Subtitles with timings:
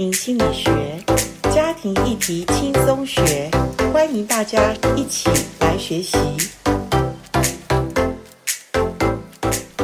[0.00, 0.72] 庭心理学，
[1.54, 3.50] 家庭议题轻松学，
[3.92, 5.28] 欢迎大家一起
[5.60, 6.16] 来学习。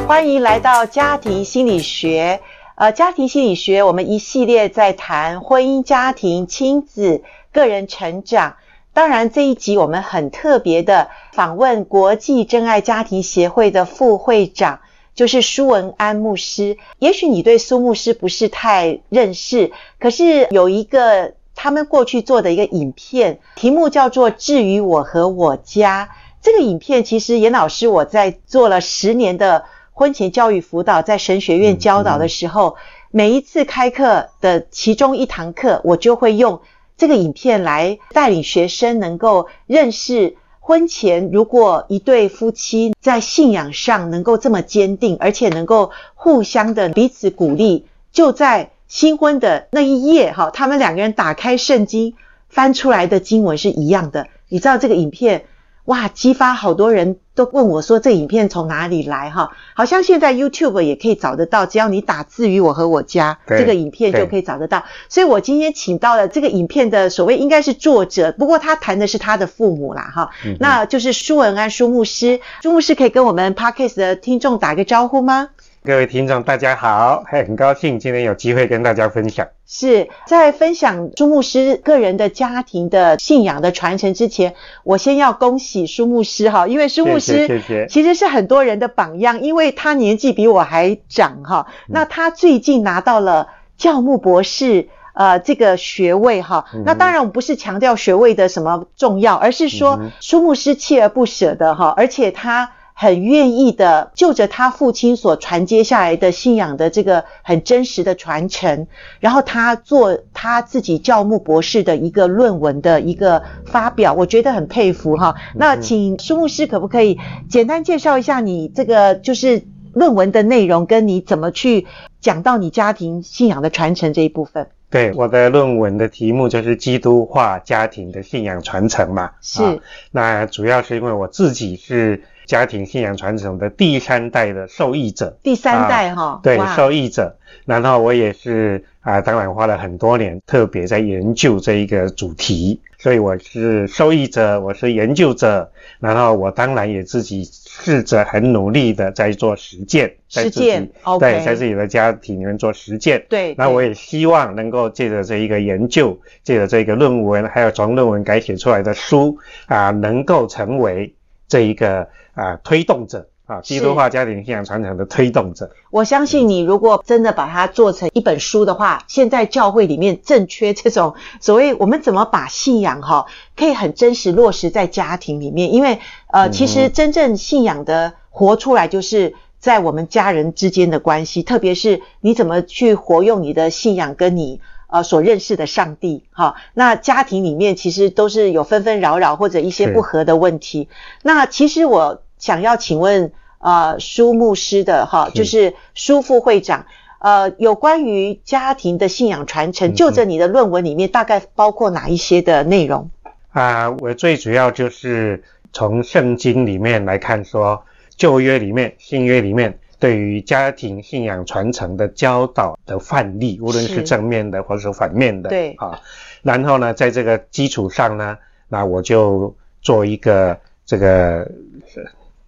[0.07, 2.41] 欢迎来到家庭心理学。
[2.73, 7.21] 呃，家庭心理学，我们一系列在谈婚姻、家庭、亲子、
[7.53, 8.55] 个人成长。
[8.95, 14.79] 当然，这一集我们很特别的访问国际真爱家庭协会的副会长。
[15.17, 26.09] 就是苏文安牧师，也许你对苏牧师不是太认识，可是有一个他们过去做的一个影片，题目叫做《至于我和我家》。
[26.39, 32.77] 这个影片其实严老师我在做了十年的婚前教育辅导，在神学院教导的时候，
[33.09, 36.61] 每一次开课的其中一堂课，我就会用
[36.95, 40.37] 这个影片来带领学生能够认识。
[40.67, 52.15] 婚前，如果一对夫妻在信仰上能够这么坚定，而且能够互相的彼此鼓励，就在新婚的那一夜，哈，他们两个人打开圣经，
[52.49, 54.27] 翻出来的经文是一样的。
[54.49, 55.45] 你知道这个影片？
[55.87, 64.83] 哇，激发好多人都问我说：“这影片从哪里来？”哈，好像现在 YouTube 也可以找得到，只要你打“字于我和我家”这个影片就可以找得到。
[65.07, 72.41] 所以我今天请到了这个影片的所谓应该是作者，不过他谈的是他的父母啦，哈、嗯，那就是舒文安舒牧师。
[72.63, 75.49] 舒牧师可以跟我们 Podcast 的听众打个招呼吗？
[75.83, 79.47] 各位听众，大家好，很高兴今天有机会跟大家分享。
[79.65, 91.67] 是在分享苏牧师个人的家庭的信仰的传承之前，我先要恭喜苏牧师哈，因为苏牧师其实是很多人的榜样，因为他年纪比我还长哈。
[91.87, 96.65] 那他最近拿到了教牧博士呃这个学位哈。
[96.85, 102.71] 那当然我们不是强调学位的什么重要，而是说苏牧师锲而不舍的哈，而且他。
[102.99, 108.87] 很愿意的，就着他父亲所传接下来的信仰的这个很真实的传承，
[109.19, 115.35] 然后他做他自己教牧博士的一个论文的一个发表，我觉得很佩服哈。
[115.53, 119.61] 那请苏牧师可不可以简单介绍一下你这个就是
[119.93, 121.85] 论文的内容，跟你怎么去
[122.19, 124.69] 讲到你家庭信仰的传承这一部分？
[124.89, 129.33] 对，我的论文的题目就是基督化家庭的信仰传承嘛。
[129.39, 129.63] 是。
[129.63, 129.75] 啊，
[130.09, 132.23] 那主要是因为我自己是。
[132.47, 137.37] 家庭信仰传承的第三代的受益者，第三代哈、啊，对，受益者。
[137.65, 145.69] 然后我也是啊，当然花了很多年，特别在研究这一个主题，所以我是受益者，我是研究者。
[145.99, 150.87] 然后我当然也自己试着很努力的在做实践，实践，
[151.19, 153.25] 对，在自己的家庭里面做实践。
[153.27, 161.13] 对，那我也希望能够借着这一个研究，借着这个论文，还有从论文改写出来的书啊，能够成为
[161.47, 162.07] 这一个。
[162.37, 165.71] 啊，推动者啊，基督化家庭信仰传承的推动者。
[165.89, 173.25] 我相信你，如果真的把它做成一本书的话，现在教会里面正缺这种所谓我们怎么把信仰哈，
[173.55, 175.73] 可以很真实落实在家庭里面。
[175.73, 175.97] 因为
[176.27, 184.61] 呃，其实真正信仰的活出来，就是在我们家人之间的关系，特别是你怎么去活用你的信仰跟你。
[184.89, 190.87] 呃，所认识的上帝，哈，那家庭里面其实都是有纷纷扰扰或者一些不和的问题。
[191.23, 196.85] 那其实我想要请问，呃，苏牧师的哈，就是苏副会长，
[197.19, 203.09] 呃，有关于家庭的信仰传承，就着你的论文里面大概包括哪一些的内容？
[203.49, 205.43] 啊，我最主要就是
[205.73, 207.83] 从圣经里面来看，说
[208.15, 209.77] 旧约里面、新约里面。
[209.99, 215.99] 对于家庭信仰传承的教导的范例，无论是正面的或者是反面的，对啊，
[216.43, 218.37] 然后呢，在这个基础上呢，
[218.67, 221.49] 那我就做一个这个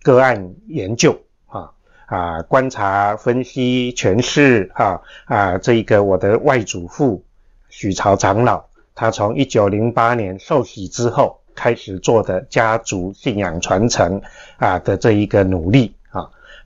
[0.03, 1.71] 个案研究啊
[2.05, 7.23] 啊，观察、分析、诠释啊啊，这一个我的外祖父
[7.69, 14.21] 许朝长老，他从一九零八年受洗之后开始做的家族信仰传承
[14.57, 15.95] 啊的这一个努力。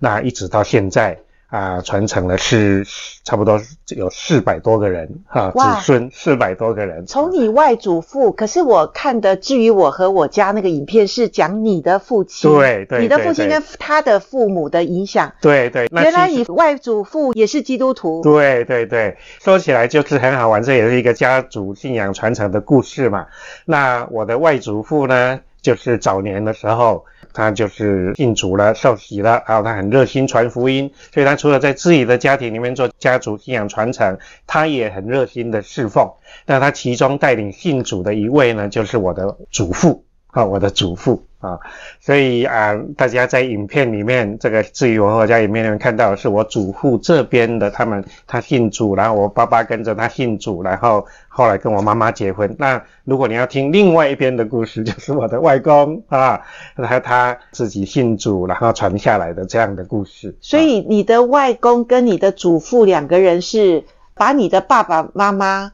[0.03, 2.86] 那一直到现在啊，传承了是
[3.24, 3.58] 差不多
[3.96, 7.05] 有四百多个人哈，子孙四百多个人。
[7.05, 15.88] 从你外祖父，可是我看的，至于我和我家那个影片是讲你的父亲，对对，你的父亲跟他的父母的影响，对对。
[15.94, 19.16] 原来你外祖父也是基督徒，对对对。
[19.41, 23.28] 说起来就是很好玩，这也是一个家族信仰传承的故事嘛。
[23.64, 27.05] 那我的外祖父呢，就是早年的时候。
[27.34, 36.09] 他就是信主了，受洗了，然后他很热心传福音，所以他除了在自己的家庭里面做家族信仰传承，他也很热心的侍奉。
[36.46, 41.59] 那他其中带领信主的一位呢，就是我的祖父啊，我的祖父啊，
[41.99, 52.55] 所以啊，大家在影片里面，这个至于我和我家影片里面看到的是我祖父这边的，他们他信主，然后我爸爸跟着他信主，然后后来跟我妈妈结婚。
[52.57, 56.40] 那如果你要听另外一边的故事， 就是我的外公啊，
[56.78, 60.37] 他他自己信主，然后传下来的这样的故事。
[60.40, 65.73] 所以你的外公跟你的祖父两个人是把你的爸爸妈妈。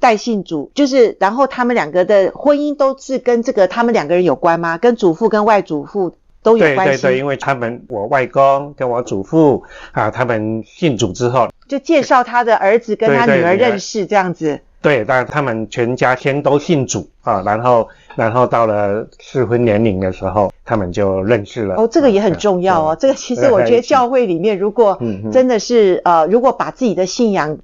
[0.00, 4.76] 带信主，就是然后他们两个的婚姻都是跟这个他们两个人有关吗？
[4.76, 7.02] 跟祖父跟外祖父都有关系？
[7.02, 9.62] 对对对，因为他们我外公跟我祖父
[9.92, 14.60] 啊，他们信主之后，就介绍他的儿子跟他女儿认识这样子。
[14.82, 21.76] 对，当然他们全家先都信主啊，然后然后到了适婚年龄的时候，他们就认识了。
[21.76, 22.94] 哦，这个也很重要哦。
[23.00, 25.00] 这个其实我觉得教会里面，如果
[25.32, 27.56] 真的是呃，如果把自己的信仰。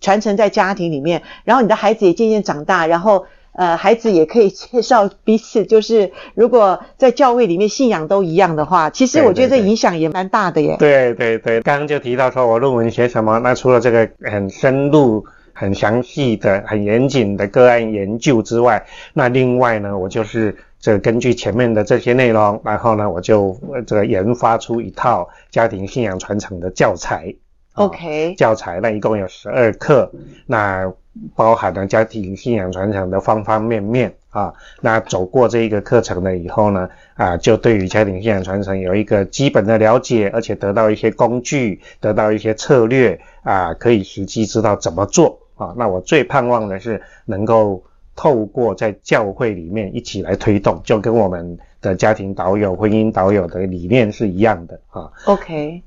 [0.00, 5.64] 传承在家庭里面，然后你的孩子也渐渐长大，然后呃，孩子也可以介绍彼此。
[5.64, 10.76] 就是如果在教会里面信仰都一样的话，其实我觉得这影响也蛮大的耶。
[10.78, 18.84] 对对对，刚刚就提到说我论文写什么，那除了这个很深入、很详细的、很严谨的个案研究之外，
[19.14, 27.34] 那另外呢，我就是这个根据前面的这些内容，然后呢，我就这个研发出一套家庭信仰传承的教材。
[27.76, 30.10] OK，教材那一共有十二课，
[30.46, 30.90] 那
[31.34, 34.52] 包含了家庭信仰传承的方方面面啊。
[34.80, 45.74] 那走过这一个课程了以后呢，啊，就对于家庭信仰传承有一个基本的了解，而且得到一些工具，得到一些策略啊，可以实际知道怎么做啊。
[45.76, 47.84] 那我最盼望的是能够
[48.14, 55.12] 透过在教会里面一起来推动，就跟我们的家庭导友、婚姻导友的理念是一样的啊。
[55.26, 55.82] OK。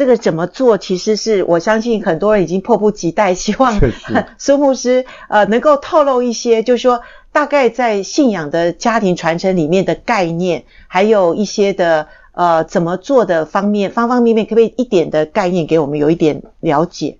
[0.00, 0.78] 这个怎么做？
[0.78, 3.78] 其实是我相信很多人已经迫不及待，希望
[4.38, 7.02] 苏牧师呃能够透露一些，就是说
[7.32, 17.18] 大概在信仰的家庭传承里面的概念，还有一些的呃怎么做的方面，方方面面，可不可以一点的概念给我们有一点了解？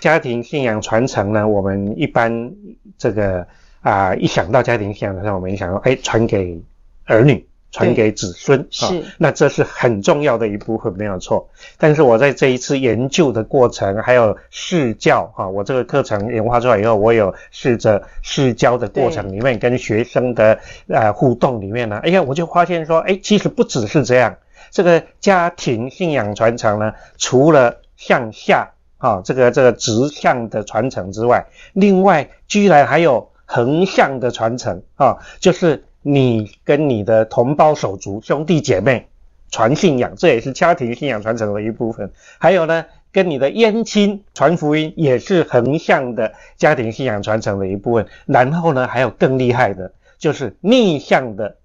[0.00, 2.54] 家庭信仰传承呢，我们一般
[2.96, 3.46] 这个
[3.82, 6.58] 啊、呃，一想到家庭信仰的时候，我们一想到，哎，传给
[7.04, 7.46] 儿女。
[7.74, 11.48] 传给子孙啊、哦，那这是很重要的一部分，没有错。
[11.76, 20.56] 但是我在这一次研究的过程，还有试教哈、哦，我这个课程研发出来以后，我有试着试教的过程里面，跟学生的
[20.86, 24.36] 呃互动里面呢，哎呀，我就发现说，哎，其实不只是这样，
[24.70, 35.82] 这个家庭信仰传承呢，除了向下啊、哦，这个这个直向的传承之外，另外居然还有横向的传承啊、哦，就是。
[36.06, 39.08] 你跟你的同胞手足、兄弟姐妹
[39.50, 42.12] 传信仰，这也是家庭信仰传承的一部分。
[42.38, 48.06] 还有呢，跟你的姻亲传福音，也是横向的家庭信仰传承的一部分。
[48.26, 51.56] 然后呢，还有更厉害的，就是逆向的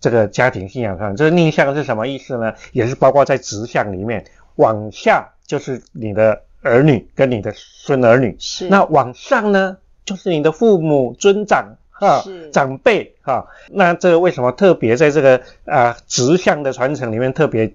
[0.00, 1.16] 这个家庭信仰传承。
[1.16, 2.54] 这个逆向是什么意思呢？
[2.72, 4.24] 也是包括在直向里面，
[4.56, 8.34] 往下就是你的儿女跟你的孙儿女。
[8.40, 8.68] 是。
[8.68, 11.76] 那往上呢，就是你的父母尊长。
[12.00, 12.22] 啊，
[12.52, 17.74] 长辈哈，那这个为什么特别在这个啊直向的传承里面特别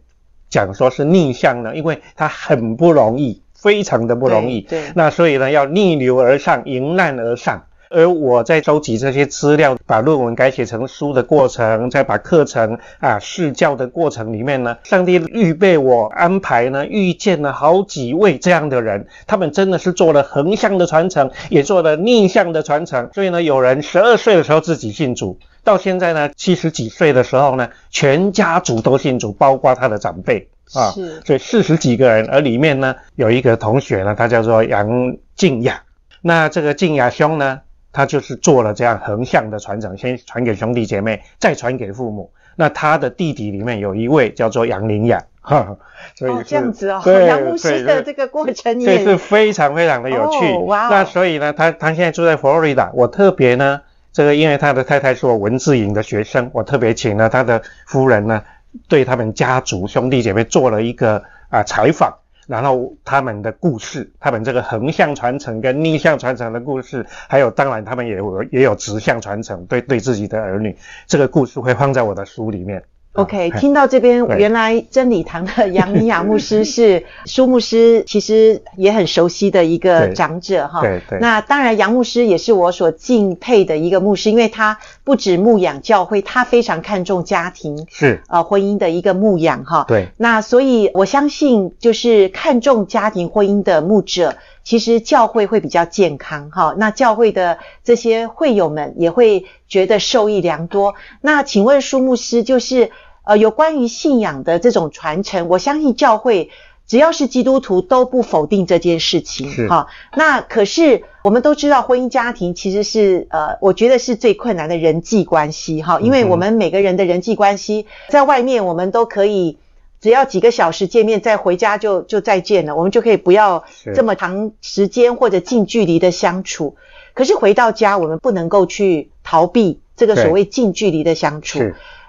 [0.49, 1.75] 讲说是逆向呢？
[1.75, 4.61] 因为它很不容易，非常的不容易。
[4.61, 7.63] 对，对，那所以呢，要逆流而上，迎难而上。
[7.91, 23.09] 而我在收集这些资料，把论文改写成书的过程，再把课程啊试教的过程里面呢，上帝预备我安排呢，遇见了好几位这样的人，他们真的是做了横向的传承，也做了逆向的传承。
[23.13, 35.83] 所以呢，有人十二岁的时候自己信主，到现在呢七十几岁的时候呢，全家族都信主，包括他的长辈啊，是，所以四十几个人，而里面呢有一个同学呢，他叫做杨静雅，
[36.21, 37.59] 那这个静雅兄呢。
[37.91, 42.31] 他就是做了这样横向的传承，先传给兄弟姐妹，再传给父母。
[42.55, 45.77] 那他的弟弟里面有一位叫做杨林雅，哈，
[46.15, 47.01] 所以这样子哦。
[47.03, 50.53] 对，杨牧师的这个过程也，所以是非常非常的有趣。
[50.53, 52.91] 哦、哇、哦，那所以呢，他他现在住在佛罗里达。
[52.93, 53.81] 我特别呢，
[54.11, 58.43] 这个因为他的太太是我文字营的学生，我特别请了他的夫人呢，
[58.89, 61.15] 对他们家族兄弟姐妹做了一个
[61.49, 62.17] 啊、呃、采访。
[62.51, 70.75] 然后他们的故事，他们这个横向传承跟逆向传承的故事，还有当然他们也有也有直向传承，对对自己的儿女，
[71.07, 72.83] 这个故事会放在我的书里面。
[73.13, 80.79] OK，听到这边，原来真理堂的杨明雅牧师是 苏牧师，其实也很熟悉的一个长者哈。
[80.79, 81.19] 对对。
[81.19, 84.79] 那当然，杨牧师也是我所敬佩的一个牧师，因为他
[85.11, 89.83] 不止牧养教会，他非常看重家庭，是啊、呃，婚姻的一个牧养哈。
[89.85, 90.07] 对。
[90.15, 96.73] 那所以我相信，就是看重家庭婚姻的牧者，其实教会会比较健康哈。
[96.77, 100.95] 那教会的这些会友们也会觉得受益良多。
[101.19, 102.89] 那请问苏牧师，就是
[103.25, 106.49] 呃有关于信仰的这种传承，我相信教会。
[106.87, 109.87] 只要是基督徒都不否定这件事情，哈。
[110.13, 115.99] 那可是我们都知道，婚姻家庭其实是呃，我觉得是最困难的人际关系，哈。
[115.99, 119.57] 因为我们每个人的人际关系，在外面我们都可以
[119.99, 123.63] 只要几个小时见面，再回家就就再见了，我们就可以不要
[123.93, 126.75] 这么长时间或者近距离的相处。
[127.13, 131.59] 可是回到家，我们不能够去逃避这个所谓近距离的相处。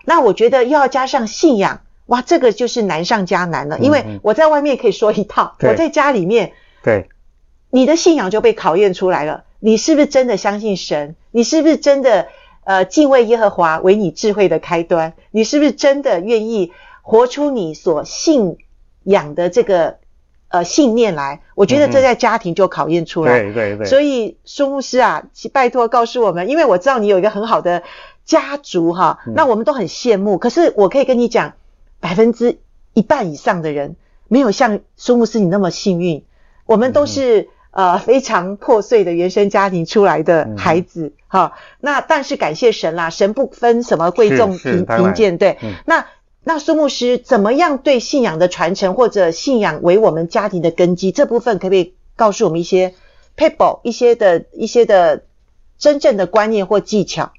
[0.04, 1.80] 那我觉得又要加上信仰。
[2.06, 6.52] 哇，这个就是难上加难了，因为我在外面可以说一套，嗯、我在家里面，
[6.82, 7.08] 对，
[7.72, 9.44] 你的信仰就被考验出来了。
[9.58, 11.16] 你是不是真的相信神？
[11.30, 12.28] 你是不是真的
[12.64, 15.14] 呃敬畏耶和华为你智慧的开端？
[15.30, 18.58] 你是不是真的愿意活出你所信
[19.04, 19.96] 仰的这个
[20.48, 21.40] 呃信念来？
[21.54, 23.40] 我觉得这在家庭就考验出来。
[23.40, 23.86] 对对对。
[23.86, 27.82] 所以苏牧师啊，请拜托告诉我们，因为我知道你有一个很好的
[28.24, 30.38] 家族哈，那我们都很羡慕。
[30.38, 31.54] 可是我可以跟你讲。
[32.02, 32.58] 百分之
[32.94, 33.94] 一半以上的人
[34.26, 36.24] 没有像苏牧师你那么幸运，
[36.66, 41.58] 我们都是、嗯、呃非常破碎的原生家庭出来的孩子哈、嗯。
[41.80, 45.58] 那但是感谢神啦，神不分什么贵重贫贫贱，对。
[45.62, 46.06] 嗯、那
[46.44, 52.94] 那苏牧师怎么样对信仰的传承或者信仰为我们家庭的根基这部分，可不可以告诉我们一些
[53.36, 55.24] people 一些的一些的
[55.78, 57.32] 真正的观念或技巧？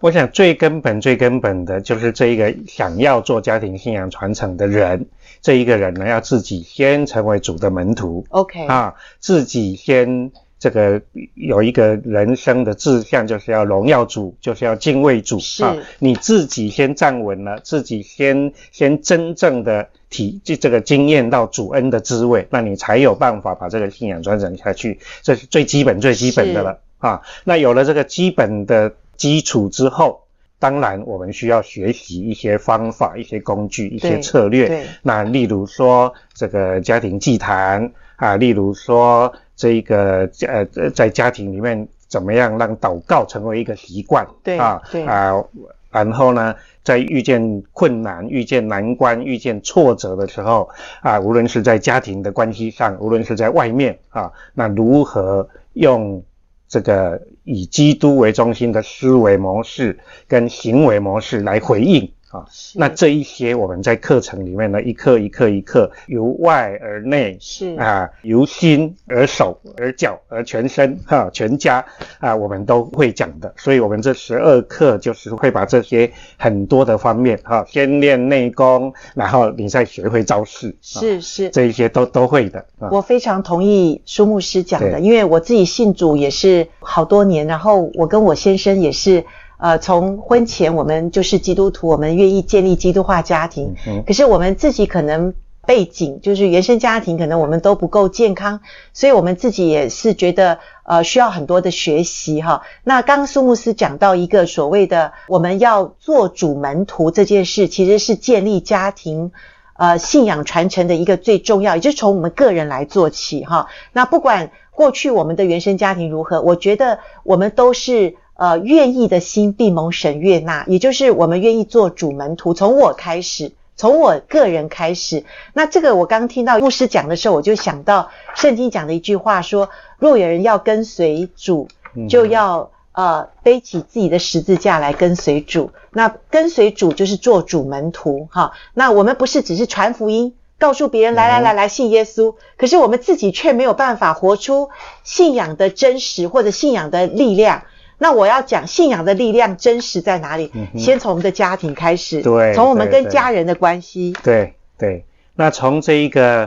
[0.00, 5.06] 我想最根本、最根本的就是这一个想要做家庭信仰传承的人，
[5.40, 8.26] 这一个人呢，要自己先成为主的门徒。
[8.28, 11.00] OK 啊，自己先这个
[11.34, 15.38] 有一个人生的志向，就是要荣耀主，就是要敬畏主。
[15.62, 25.00] 啊，你自己先站稳了，自己先先真正的体这这个经验到主恩的滋味，那你才有办法把这个信仰传承下去。
[25.22, 27.22] 这是最基本、最基本的了啊。
[27.44, 28.92] 那有了这个基本的。
[29.16, 30.22] 基础之后，
[30.58, 34.86] 当然我们需要学习一些方法、一些工具、一些策略。
[35.02, 44.26] 那例如说这个家庭祭坛啊，例如说这个呃在家庭里面怎么样让祷告成为一个习惯。
[44.42, 45.44] 对啊，对啊，
[45.90, 50.70] 然后呢，在遇见困难、遇见难关、遇见挫折的时候
[51.02, 56.22] 啊，无论是在家庭的关系上，无论是在外面啊，那如何用
[56.66, 57.20] 这个。
[57.46, 62.12] 以基督为中心的思维模式跟行为模式来回应。
[62.30, 71.84] 啊，那这一些我们在课程里面呢，一课一课一课，由外而内，是啊，由心而手而脚而全身哈，全家
[72.18, 73.54] 啊，我们都会讲的。
[73.56, 82.66] 所以，我们这十二课就是会把这些很多的方面哈，先练内功，然后你再学会招式，是是，这一些都都会的。
[82.90, 89.24] 我非常同意苏牧师讲的，因为我自己信主也是好多年，然后我跟我先生也是。
[89.58, 93.74] 呃，从婚前我们就是基督徒，我们愿意建立基督化家庭。
[93.86, 95.32] 嗯，可是我们自己可能
[95.66, 98.60] 背景就是原生家庭，可能我们都不够健康，
[98.92, 102.62] 所以我们自己也是觉得呃需要很多的学习哈。
[102.84, 109.32] 那刚刚苏牧师讲到一个所谓的我们要做主门徒这件事，其实是建立家庭
[109.76, 113.68] 呃信仰传承的一个最重要，也就是从我们个人来做起哈。
[113.92, 118.16] 那不管过去我们的原生家庭如何，我觉得我们都是。
[118.36, 122.52] 呃，愿意的心必蒙神悦纳，也就是我们愿意做主门徒。
[122.52, 125.24] 从我开始，从我个人开始。
[125.54, 131.68] 那这个我刚听到牧师讲的时候，我就想到圣经讲的一句话说：若有人要跟随主，
[132.10, 135.70] 就要呃背起自己的十字架来跟随主。
[135.90, 138.52] 那跟随主就是做主门徒哈。
[138.74, 144.68] 那我们不是只是传福音，告诉别人来来来来信耶稣，可是我们自己却没有办法活出
[145.04, 147.62] 信仰的真实或者信仰的力量。
[147.98, 150.50] 那我要讲信仰的力量真实在哪里？
[150.54, 154.14] 嗯、先从我们的家庭开始，对，从我们跟家人的关系。
[154.22, 156.44] 对对，那从这一个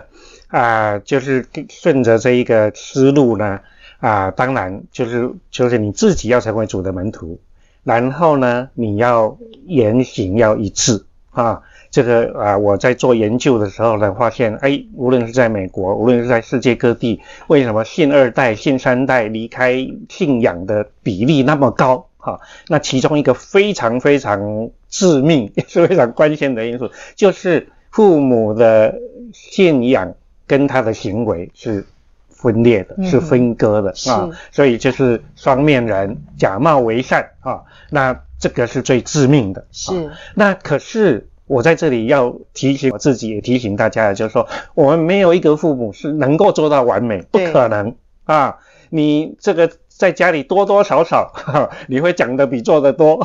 [0.48, 3.62] 啊、呃，就是顺着这一个思路呢，
[4.00, 7.40] 啊、呃，当然就是就是你自己要成为主的门徒，
[7.84, 11.64] 然后呢，你要言行要一致啊。
[11.92, 19.76] 这个啊，我在做研究的时候呢，发现，哎，无论是在美国，无论是在世界各地，为什么信二代、信三代离开
[20.08, 22.08] 信仰的比例那么高？
[22.18, 28.96] 哈，那其中一个非常非常致命，也是非常关键的因素，就是父母的
[29.34, 30.14] 信仰
[30.46, 31.84] 跟他的行为是
[32.30, 39.66] 分裂的，是分割的啊，所以就是双面人，假冒为善啊，那这个是最致命的。
[39.72, 41.26] 是，那可是。
[41.50, 48.60] 我在这里要提醒我自己，也提醒大家的，就是说，我们没有一个父母是能够做到完美，不可能啊！
[48.92, 51.34] 你这个在家里多多少少，
[51.90, 53.20] 你会讲的比做的多，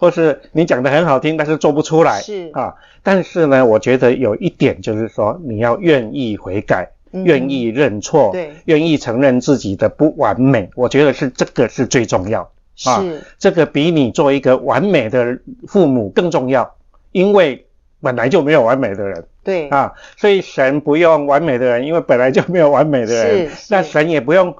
[0.00, 2.74] 或是你讲的很好听，但是做不出来，是啊。
[3.04, 12.50] 但是呢，我觉得有一点就是说，你要愿意悔改，愿意认错，对，愿意承认自己的不完美，我觉得是这个是最重要。
[12.84, 16.76] 啊，是这个比你做一个完美的父母更重要，
[17.12, 17.66] 因为
[18.00, 19.68] 本来就没有完美的人，对。
[19.68, 24.54] 啊，所以神不用完美的人，因为本来就没有完美的人，那神也不用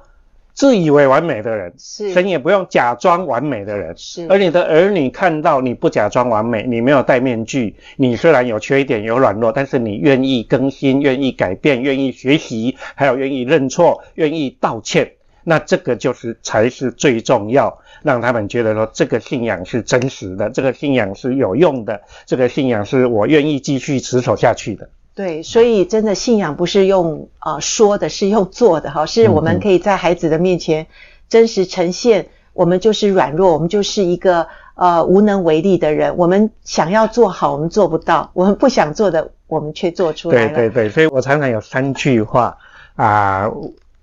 [0.53, 15.13] 自以为完美的人，是，神也不用假装完美的人，是，而你的儿女看到你不假装完美，你没有戴面具，你虽然有缺点有软弱，但是你愿意更新，愿意改变，愿意学习，还有愿意认错，愿意道歉。
[15.43, 24.89] 那这个就是才是最重要，让他们觉得说这个信仰是真实的，这个信仰是有用的，这个信仰是我愿意继续持守下去的。
[25.15, 30.87] 对，所以真的信仰不是用啊、呃、说的，是用做的哈，是我们可以在孩子的面前
[31.27, 40.55] 真实呈现，我们就是软弱，我们就是一个呃无能为力的人，我们想要做好，我们做不到，我们不想做的，我们却做出来了。
[40.55, 42.57] 对对对，所以我常常有三句话
[42.95, 43.45] 啊。
[43.45, 43.51] 呃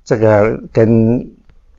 [0.08, 1.28] 这个跟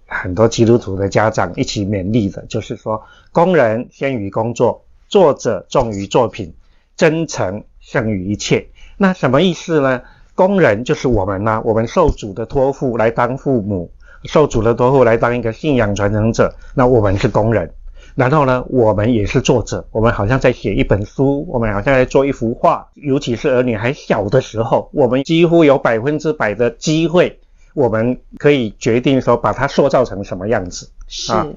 [0.05, 6.53] 很多基督徒的家长一起勉励的，就是说，工人先于工作，作者重于作品，
[6.95, 8.67] 真诚胜于一切。
[8.97, 10.03] 那什么意思呢？
[10.35, 13.89] 工人就是我们呐、我们受主的托付来当父母，
[14.25, 16.53] 受主的托付来当一个信仰传承者。
[16.75, 17.71] 那我们是工人，
[18.13, 22.89] 然后呢，我们也是作者，我们好像在写一本书，我们好像在做一幅画。
[22.93, 27.39] 尤其是儿女还小的时候，我们几乎有百分之百的机会。
[27.79, 31.31] 我们可以决定说，把它塑造成什么样子，是。
[31.31, 31.47] 啊，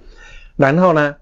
[0.55, 1.17] 然后呢，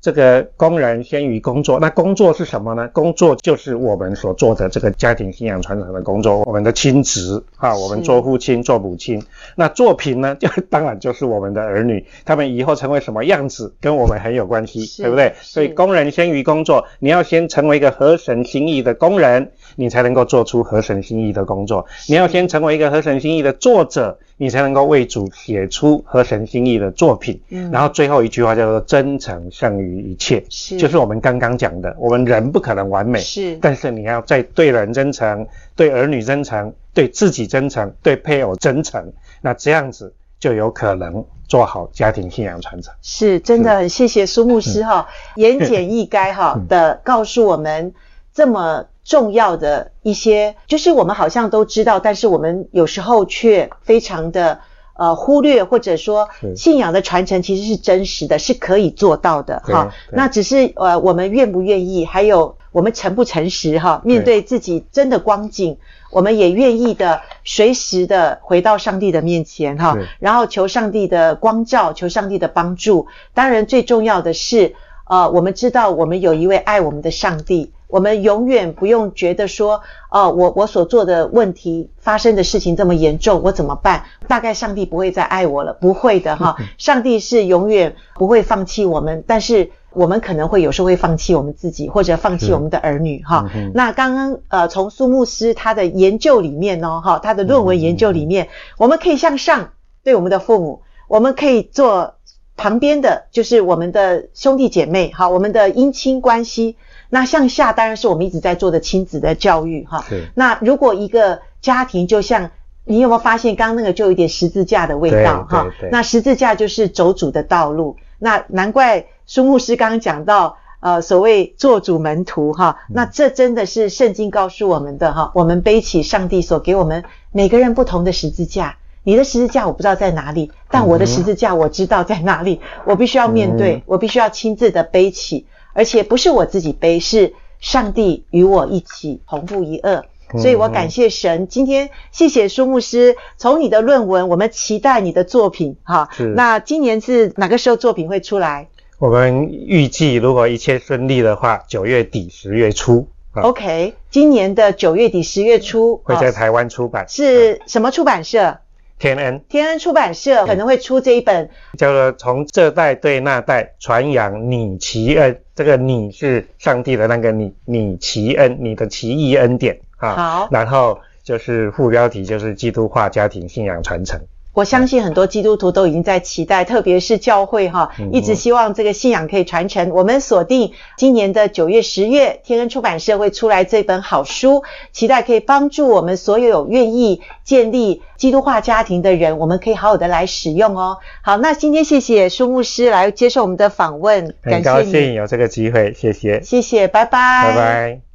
[0.00, 2.88] 这个工人先于工作，那工作是什么呢？
[2.92, 9.20] 工作就是我们所做的这个家庭信仰传承的工作，我们的亲职啊，我们做父亲、做母亲。
[9.56, 15.34] 那作品呢， 就当然就是我们的儿女，他们以后成为什么样子，跟我们很有关系，对不对？
[15.40, 21.86] 所以工人先于工作，你要先成为一个合神心意的工人，你才能够做出合神心意的工作。
[22.08, 24.16] 你要先成为一个合神心意的作者。
[24.38, 27.38] 你才能够为主写出合神心意的作品。
[27.50, 35.46] 嗯，然后最后一句话叫做“真诚胜于一切”，是，就是我们刚刚讲的，我们人不可能完美，是，但是你要在对人真诚、
[35.76, 42.94] 对儿女真诚、对自己真诚、对配偶真诚，那这样子就有可能做好家庭信仰传承。
[43.02, 47.92] 是，真的很谢谢苏牧师哈，言简意赅哈的告诉我们
[48.32, 48.86] 这么。
[49.08, 54.60] 重要的一些，就是我们好像都知道，但是我们有时候却非常的
[54.98, 59.94] 呃忽略，或者说信仰的传承其实是真实的，是可以做到的哈。
[60.12, 65.78] 那只是呃我们愿不愿意，还有我们诚不诚实哈，面对自己真的光景，
[66.12, 73.06] 我们也愿意的随时的回到上帝的面前哈，然后求上帝的光照，求上帝的帮助。
[73.32, 74.74] 当然最重要的是，
[75.08, 77.72] 呃，我们知道我们有一位爱我们的上帝。
[77.88, 84.04] 我们永远不用觉得说，哦，我我所做的问题发生的事情这么严重，我怎么办？
[84.28, 86.56] 大概上帝不会再爱我了，不会的哈。
[86.76, 93.50] 上帝是永远不会放弃我们，但是我们可能会有时候会放弃我们自己，或者放弃我们的儿女哈。
[93.72, 99.70] 那刚刚呃，从苏牧师他的研究里面哦，哈，他的论文研究里面，我们可以向上
[100.04, 102.16] 对我们的父母，我们可以做
[102.54, 106.76] 旁边的就是我们的兄弟姐妹，哈，我们的姻亲关系。
[107.10, 110.04] 那向下当然是我们一直在做的亲子的教育哈。
[110.08, 110.24] 对。
[110.34, 112.50] 那如果一个家庭就像
[112.84, 115.66] 你有没有发现，刚刚那个就有点十字架的味道哈？
[115.90, 117.96] 那十字架就是走主的道路。
[118.18, 122.78] 那难怪苏牧师刚刚讲到，呃，所谓做主门徒哈。
[122.88, 125.32] 那这真的是圣经告诉我们的哈。
[125.34, 128.76] 我们背起上帝所给我们每个人不同的十字架。
[129.04, 132.60] 你的十字架我不知道在哪里，但我的十字架我知道在哪里。
[132.84, 135.46] 我必须要面对，我必须要亲自的背起。
[135.78, 140.02] 而且不是我自己背，是上帝与我一起同负一轭，
[140.36, 141.46] 所以我感谢神。
[141.46, 146.08] 今天谢谢苏牧师，从你的论文，我们期待你的作品哈。
[146.10, 146.34] 是。
[146.34, 148.66] 那今年是哪个时候作品会出来？
[148.98, 153.06] 我们预计如果一切顺利的话，九月底十月初。
[153.34, 157.06] OK，今年的九月底十月初会在台湾出版。
[157.08, 158.58] 是什么出版社？
[158.98, 165.32] 天恩，天恩出版社可能会出这一本，叫做《从这代对那代传扬你奇恩》。
[165.58, 170.14] 这个“你”是上帝的那个“你”，你奇恩，你的奇异恩典啊。
[170.14, 174.20] 好，然后就是副标题就是基督化家庭信仰传承。
[174.52, 179.90] 我相信很多基督徒都已经在期待，特别是教会哈，一直希望这个信仰可以传承。
[179.90, 190.98] 我们锁定今年的九月、十月，天恩出版社会出来这本好书，期待可以帮助我们所有有愿意建立基督化家庭的人，我们可以好好的来使用哦。
[191.22, 198.07] 好，那今天谢谢舒牧师来接受我们的访问，很高兴有这个机会，谢谢，谢谢，拜拜，拜拜。